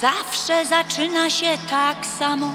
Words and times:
Zawsze 0.00 0.66
zaczyna 0.66 1.30
się 1.30 1.46
tak 1.70 2.06
samo. 2.06 2.52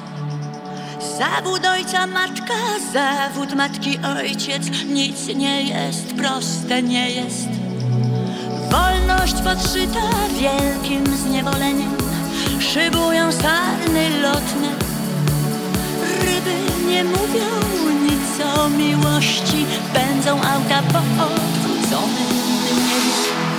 Zawód 1.18 1.66
ojca 1.66 2.08
matka, 2.08 2.54
zawód 2.94 3.54
matki 3.56 4.00
ojciec. 4.18 4.64
Nic 4.86 5.28
nie 5.28 5.62
jest 5.62 6.14
proste, 6.16 6.84
nie 6.84 7.12
jest. 7.12 7.48
Wolność 8.72 9.34
podszyta 9.34 10.10
wielkim 10.40 11.18
zniewoleniem. 11.18 11.98
Szybują 12.60 13.32
sarny 13.32 14.10
lotne. 14.22 14.70
Ryby 16.22 16.88
nie 16.88 17.04
mówią 17.04 17.46
nic 18.04 18.46
o 18.58 18.70
miłości. 18.70 19.66
Pędzą 19.94 20.32
auta 20.32 20.82
po 20.94 21.24
odwróconym 21.24 22.28
niebie. 22.48 23.53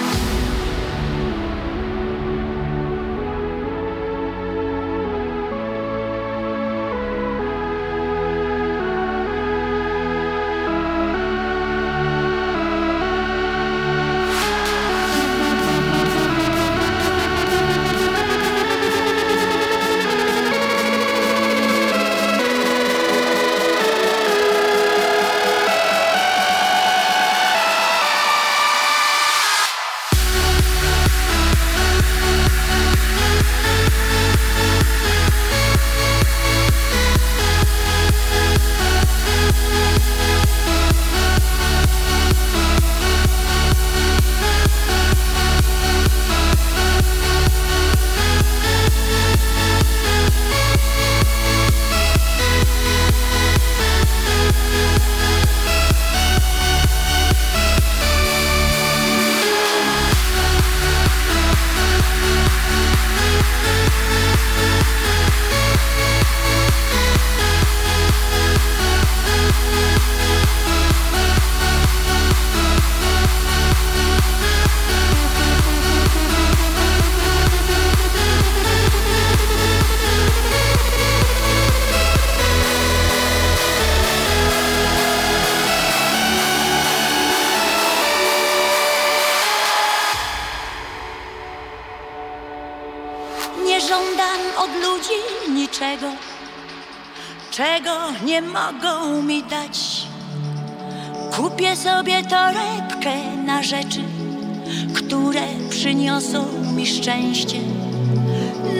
Szczęście. 107.04 107.56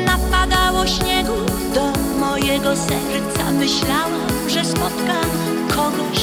Napadało 0.06 0.86
śniegu 0.86 1.32
do 1.74 1.92
mojego 2.20 2.76
serca, 2.76 3.50
myślałam, 3.52 4.28
że 4.48 4.64
spotkam 4.64 5.30
kogoś. 5.68 6.20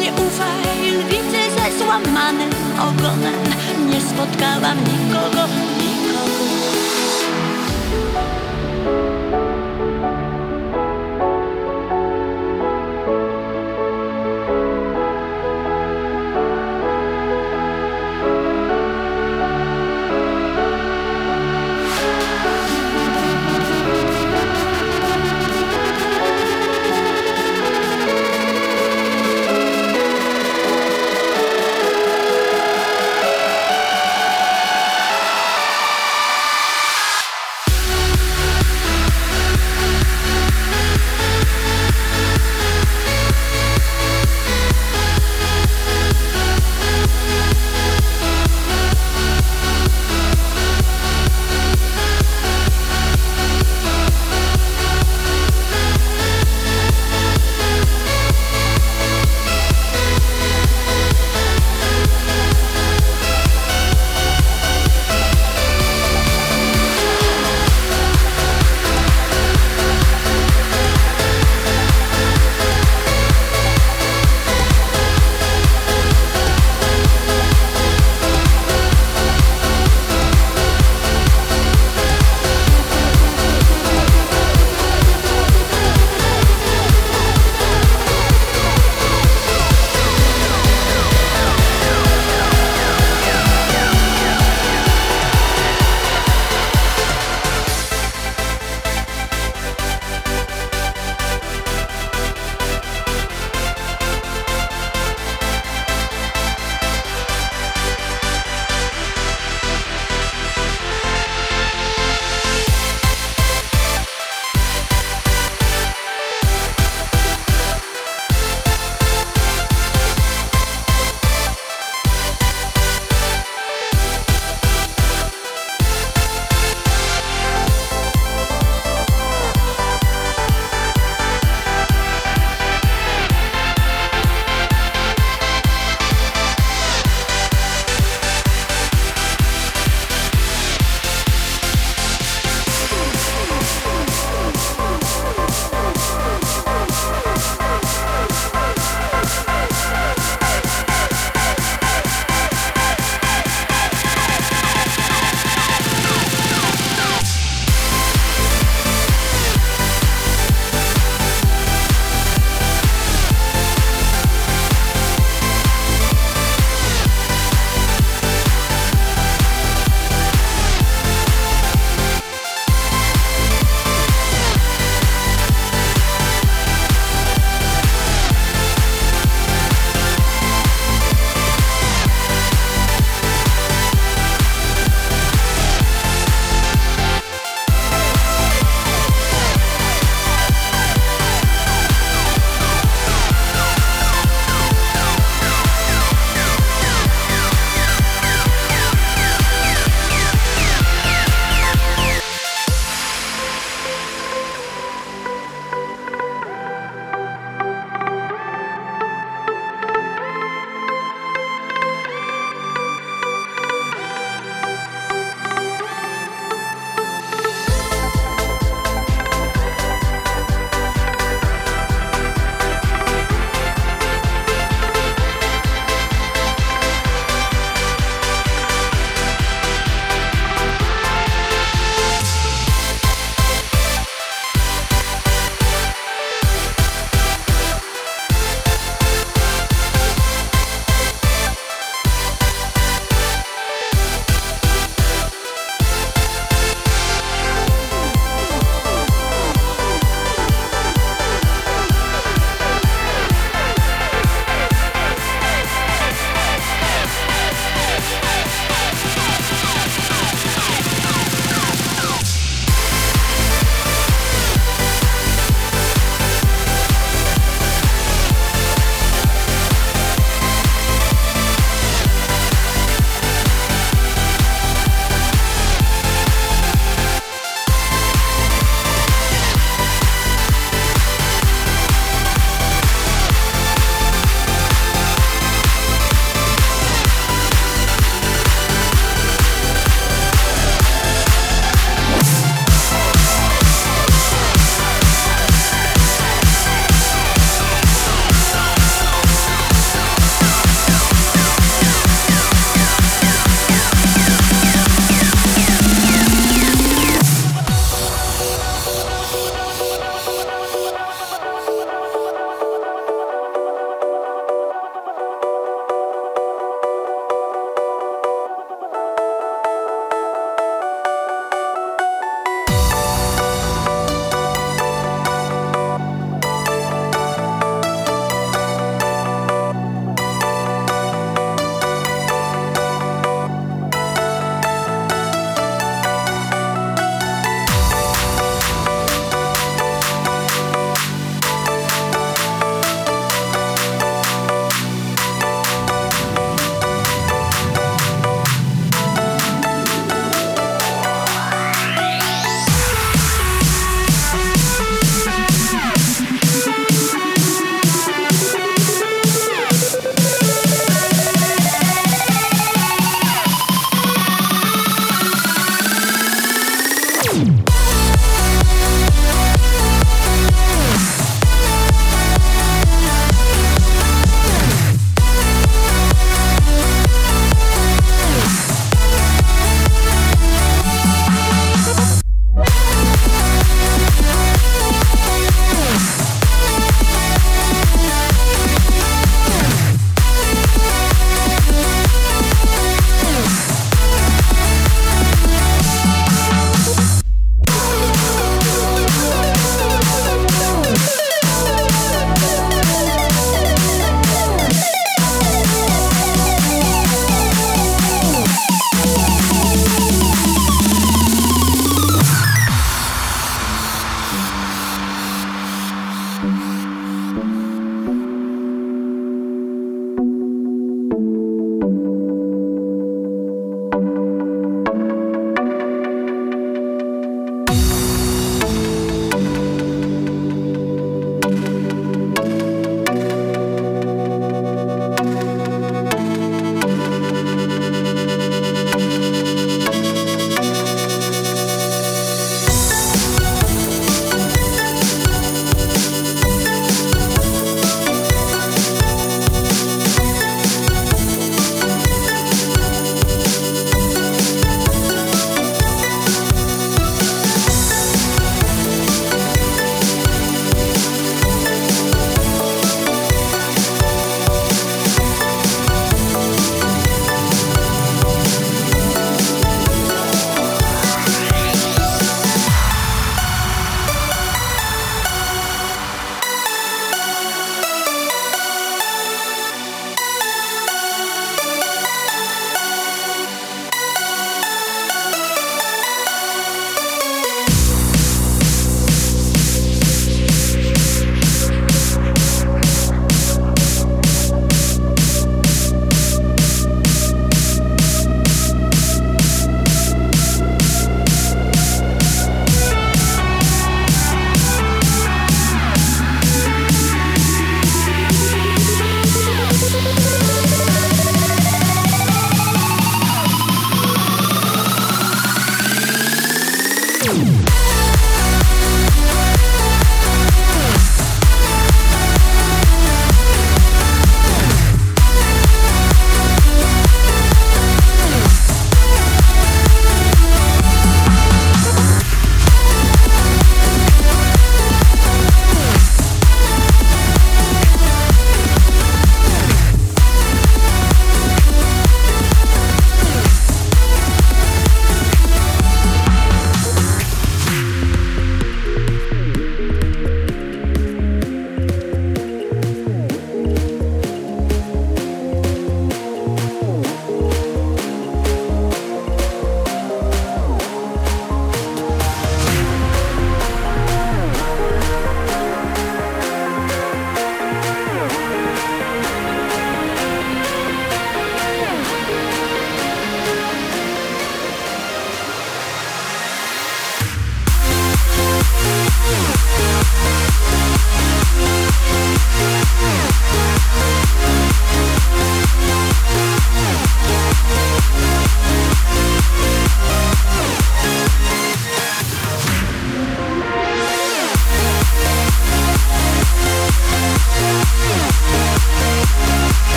Nie 0.00 0.12
ufaj 0.12 0.90
lwicy 0.90 1.40
ze 1.56 1.84
złamanym 1.84 2.50
ogonem, 2.78 3.44
nie 3.90 4.00
spotkałam 4.00 4.78
nikogo, 4.78 5.24
nikogo. 5.24 5.73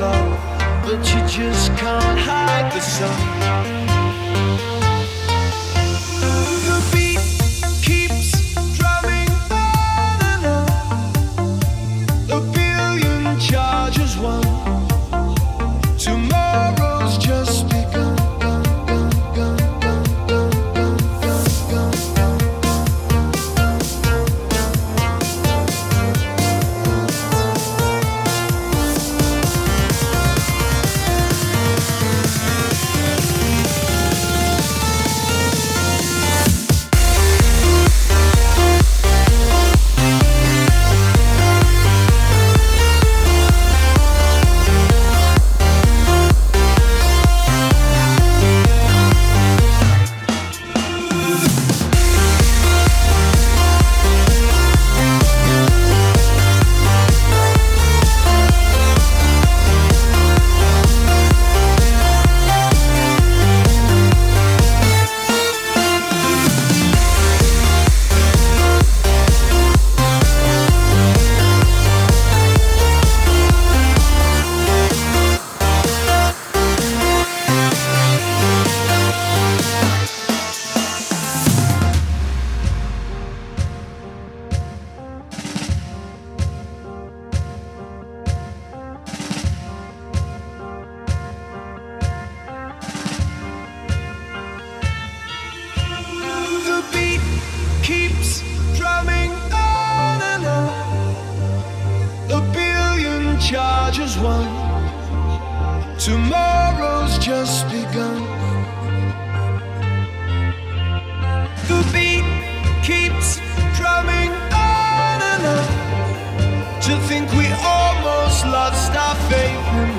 love, 0.00 0.82
but 0.82 0.98
you 1.12 1.20
just 1.28 1.76
can't 1.76 2.18
hide 2.18 2.72
the 2.72 2.80
sun. 2.80 3.99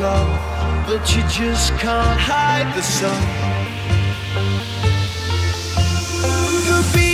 love, 0.02 0.88
but 0.88 1.16
you 1.16 1.22
just 1.30 1.70
can't 1.78 2.20
hide 2.20 2.76
the 2.76 2.82
sun. 2.82 3.22
The 6.68 7.11